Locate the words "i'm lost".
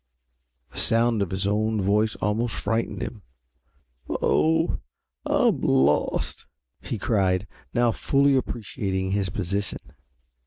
5.27-6.47